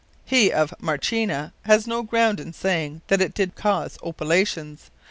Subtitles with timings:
[0.25, 4.89] He of Merchena had no ground in saying, that it did cause Opilations.